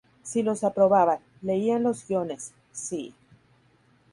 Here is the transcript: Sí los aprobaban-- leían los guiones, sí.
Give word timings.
Sí 0.23 0.41
los 0.41 0.63
aprobaban-- 0.63 1.19
leían 1.43 1.83
los 1.83 2.07
guiones, 2.07 2.53
sí. 2.71 3.13